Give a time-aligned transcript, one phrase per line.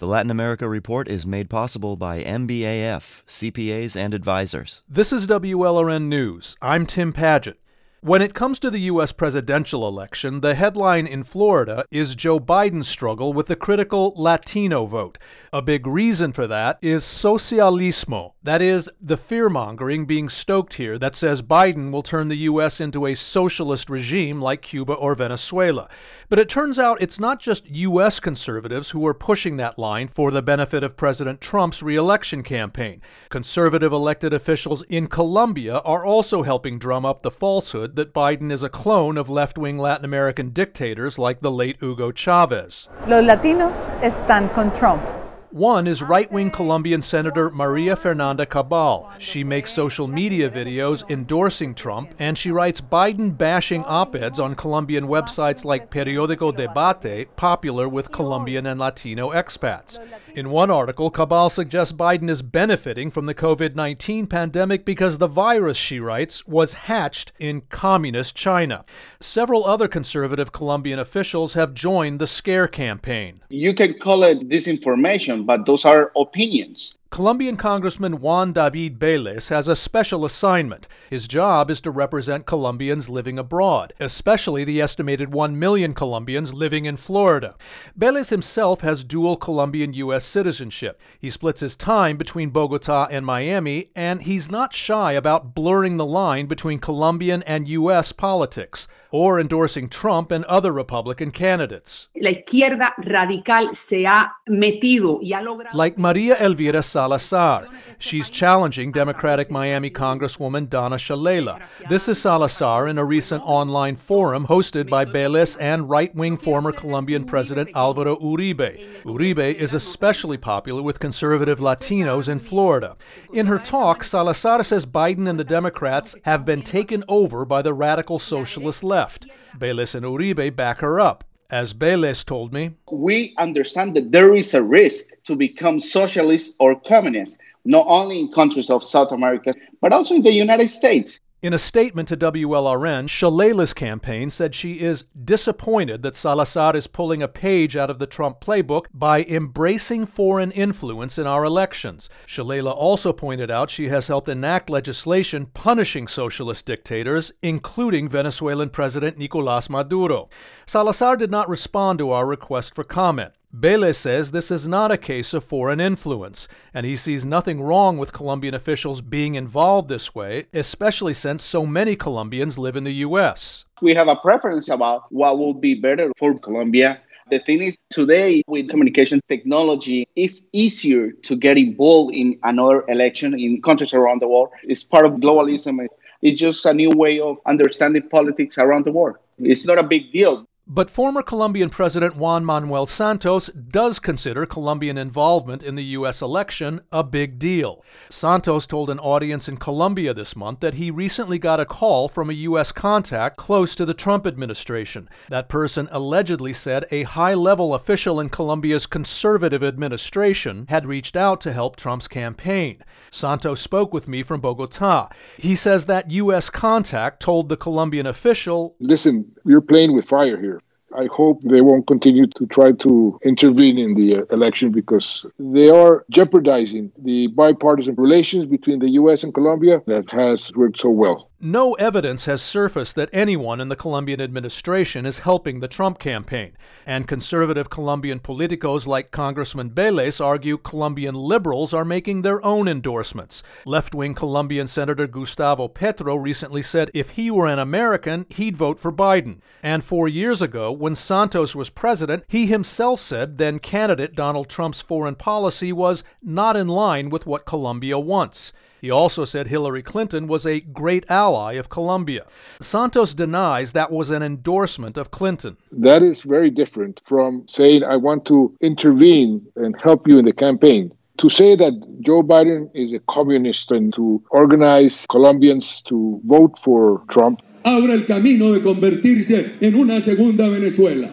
[0.00, 4.84] The Latin America Report is made possible by MBAF, CPAs and advisors.
[4.88, 6.56] This is WLRN News.
[6.62, 7.56] I'm Tim Padgett.
[8.00, 9.10] When it comes to the U.S.
[9.10, 15.18] presidential election, the headline in Florida is Joe Biden's struggle with the critical Latino vote.
[15.52, 20.96] A big reason for that is socialismo, that is, the fear mongering being stoked here
[20.96, 22.80] that says Biden will turn the U.S.
[22.80, 25.88] into a socialist regime like Cuba or Venezuela.
[26.28, 28.20] But it turns out it's not just U.S.
[28.20, 33.02] conservatives who are pushing that line for the benefit of President Trump's reelection campaign.
[33.28, 38.62] Conservative elected officials in Colombia are also helping drum up the falsehood that Biden is
[38.62, 42.88] a clone of left wing Latin American dictators like the late Hugo Chavez.
[43.06, 45.02] Los latinos están con Trump.
[45.50, 49.10] One is right wing Colombian Senator Maria Fernanda Cabal.
[49.18, 54.54] She makes social media videos endorsing Trump, and she writes Biden bashing op eds on
[54.54, 59.98] Colombian websites like Periodico Debate, popular with Colombian and Latino expats.
[60.34, 65.26] In one article, Cabal suggests Biden is benefiting from the COVID 19 pandemic because the
[65.26, 68.84] virus, she writes, was hatched in communist China.
[69.18, 73.40] Several other conservative Colombian officials have joined the scare campaign.
[73.48, 76.98] You can call it disinformation but those are opinions.
[77.10, 80.86] Colombian Congressman Juan David Vélez has a special assignment.
[81.08, 86.84] His job is to represent Colombians living abroad, especially the estimated 1 million Colombians living
[86.84, 87.56] in Florida.
[87.98, 90.24] Vélez himself has dual Colombian U.S.
[90.24, 91.00] citizenship.
[91.18, 96.06] He splits his time between Bogota and Miami, and he's not shy about blurring the
[96.06, 98.12] line between Colombian and U.S.
[98.12, 102.08] politics, or endorsing Trump and other Republican candidates.
[102.20, 105.74] La izquierda radical se ha metido y ha logrado.
[105.74, 107.68] Like Maria Elvira Salazar.
[107.98, 111.62] She's challenging Democratic Miami Congresswoman Donna Shalala.
[111.88, 116.70] This is Salazar in a recent online forum hosted by Vélez and right wing former
[116.70, 119.02] Colombian President Alvaro Uribe.
[119.04, 122.94] Uribe is especially popular with conservative Latinos in Florida.
[123.32, 127.72] In her talk, Salazar says Biden and the Democrats have been taken over by the
[127.72, 129.26] radical socialist left.
[129.56, 131.24] Vélez and Uribe back her up.
[131.50, 136.78] As Vélez told me, we understand that there is a risk to become socialist or
[136.78, 141.20] communist, not only in countries of South America, but also in the United States.
[141.40, 147.22] In a statement to WLRN, Shalala's campaign said she is disappointed that Salazar is pulling
[147.22, 152.10] a page out of the Trump playbook by embracing foreign influence in our elections.
[152.26, 159.16] Shalala also pointed out she has helped enact legislation punishing socialist dictators, including Venezuelan President
[159.16, 160.28] Nicolas Maduro.
[160.66, 163.32] Salazar did not respond to our request for comment.
[163.58, 167.98] Vélez says this is not a case of foreign influence, and he sees nothing wrong
[167.98, 172.92] with Colombian officials being involved this way, especially since so many Colombians live in the
[173.06, 173.64] U.S.
[173.82, 177.00] We have a preference about what would be better for Colombia.
[177.30, 183.36] The thing is, today with communications technology, it's easier to get involved in another election
[183.36, 184.50] in countries around the world.
[184.62, 185.84] It's part of globalism.
[186.22, 189.16] It's just a new way of understanding politics around the world.
[189.40, 190.46] It's not a big deal.
[190.70, 196.20] But former Colombian President Juan Manuel Santos does consider Colombian involvement in the U.S.
[196.20, 197.82] election a big deal.
[198.10, 202.28] Santos told an audience in Colombia this month that he recently got a call from
[202.28, 202.70] a U.S.
[202.70, 205.08] contact close to the Trump administration.
[205.30, 211.40] That person allegedly said a high level official in Colombia's conservative administration had reached out
[211.40, 212.84] to help Trump's campaign.
[213.10, 215.08] Santos spoke with me from Bogota.
[215.38, 216.50] He says that U.S.
[216.50, 220.60] contact told the Colombian official Listen, you're playing with fire here.
[220.96, 225.68] I hope they won't continue to try to intervene in the uh, election because they
[225.68, 229.22] are jeopardizing the bipartisan relations between the U.S.
[229.22, 231.30] and Colombia that has worked so well.
[231.40, 236.56] No evidence has surfaced that anyone in the Colombian administration is helping the Trump campaign,
[236.84, 243.44] and conservative Colombian politicos like Congressman Vélez argue Colombian liberals are making their own endorsements.
[243.64, 248.80] Left wing Colombian Senator Gustavo Petro recently said if he were an American, he'd vote
[248.80, 249.38] for Biden.
[249.62, 254.80] And four years ago, when Santos was president, he himself said then candidate Donald Trump's
[254.80, 258.52] foreign policy was not in line with what Colombia wants.
[258.80, 262.24] He also said Hillary Clinton was a great ally of Colombia.
[262.60, 265.56] Santos denies that was an endorsement of Clinton.
[265.72, 270.32] That is very different from saying, I want to intervene and help you in the
[270.32, 270.92] campaign.
[271.18, 277.02] To say that Joe Biden is a communist and to organize Colombians to vote for
[277.08, 277.42] Trump.
[277.64, 281.10] Abre el camino de convertirse en una segunda Venezuela.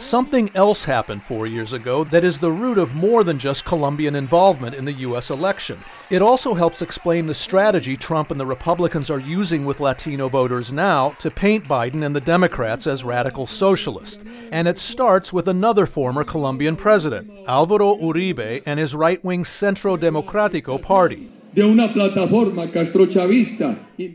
[0.00, 4.16] Something else happened four years ago that is the root of more than just Colombian
[4.16, 5.28] involvement in the U.S.
[5.28, 5.78] election.
[6.08, 10.72] It also helps explain the strategy Trump and the Republicans are using with Latino voters
[10.72, 14.24] now to paint Biden and the Democrats as radical socialists.
[14.50, 19.98] And it starts with another former Colombian president, Alvaro Uribe, and his right wing Centro
[19.98, 21.30] Democrático party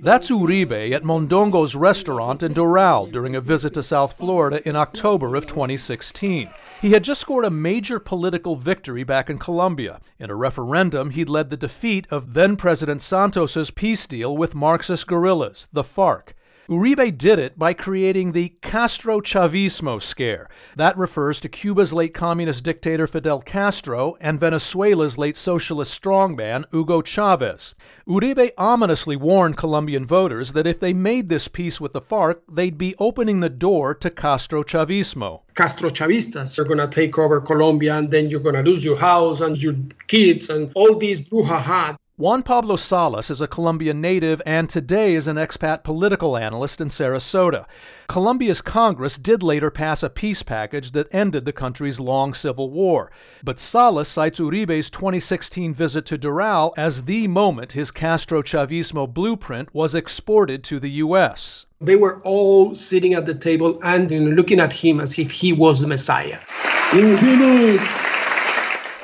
[0.02, 5.36] That's Uribe at Mondongo's restaurant in Doral during a visit to South Florida in October
[5.36, 6.50] of 2016.
[6.82, 10.00] He had just scored a major political victory back in Colombia.
[10.20, 15.08] In a referendum, he'd led the defeat of then President Santos's peace deal with Marxist
[15.08, 16.36] guerrillas, the FARC.
[16.68, 20.50] Uribe did it by creating the Castro Chavismo scare.
[20.76, 27.04] That refers to Cuba's late communist dictator Fidel Castro and Venezuela's late socialist strongman Hugo
[27.04, 27.76] Chavez.
[28.08, 32.80] Uribe ominously warned Colombian voters that if they made this peace with the FARC, they'd
[32.80, 35.42] be opening the door to Castro Chavismo.
[35.54, 38.98] Castro Chavistas are going to take over Colombia and then you're going to lose your
[38.98, 39.76] house and your
[40.08, 41.96] kids and all these brouhaha.
[42.18, 46.88] Juan Pablo Salas is a Colombian native and today is an expat political analyst in
[46.88, 47.66] Sarasota.
[48.08, 53.12] Colombia's Congress did later pass a peace package that ended the country's long civil war.
[53.44, 59.76] But Salas cites Uribe's 2016 visit to Doral as the moment his Castro Chavismo blueprint
[59.76, 61.66] was exported to the U.S.
[61.82, 65.32] They were all sitting at the table and you know, looking at him as if
[65.32, 66.40] he was the Messiah.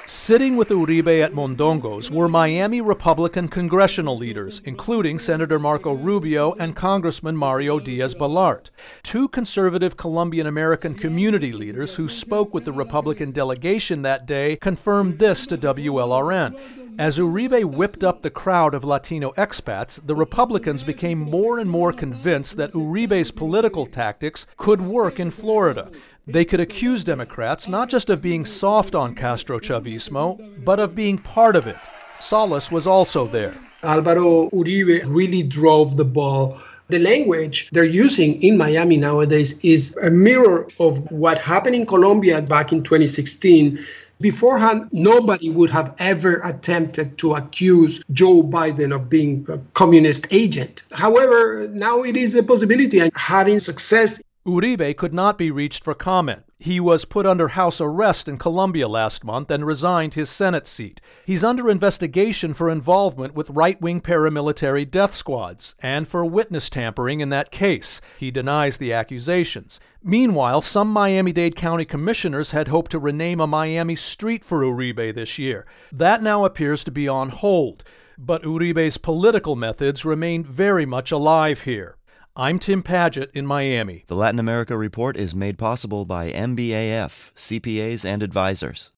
[0.07, 6.75] Sitting with Uribe at Mondongo's were Miami Republican congressional leaders, including Senator Marco Rubio and
[6.75, 8.69] Congressman Mario Diaz Balart,
[9.03, 15.19] two conservative Colombian American community leaders who spoke with the Republican delegation that day confirmed
[15.19, 16.57] this to WLRN.
[17.00, 21.94] As Uribe whipped up the crowd of Latino expats, the Republicans became more and more
[21.94, 25.89] convinced that Uribe's political tactics could work in Florida.
[26.31, 31.18] They could accuse Democrats not just of being soft on Castro Chavismo, but of being
[31.18, 31.78] part of it.
[32.19, 33.57] Salas was also there.
[33.83, 40.10] Alvaro Uribe really drove the ball the language they're using in Miami nowadays is a
[40.10, 43.80] mirror of what happened in Colombia back in 2016
[44.22, 50.84] Beforehand, nobody would have ever attempted to accuse Joe Biden of being a communist agent.
[50.92, 54.22] However, now it is a possibility and having success.
[54.43, 56.45] Uribe could not be reached for comment.
[56.57, 60.99] He was put under house arrest in Colombia last month and resigned his Senate seat.
[61.27, 67.19] He's under investigation for involvement with right wing paramilitary death squads and for witness tampering
[67.19, 68.01] in that case.
[68.17, 69.79] He denies the accusations.
[70.03, 75.13] Meanwhile, some Miami Dade County commissioners had hoped to rename a Miami street for Uribe
[75.13, 75.67] this year.
[75.91, 77.83] That now appears to be on hold.
[78.17, 81.97] But Uribe's political methods remain very much alive here.
[82.41, 84.03] I'm Tim Padgett in Miami.
[84.07, 88.91] The Latin America Report is made possible by MBAF, CPAs and advisors.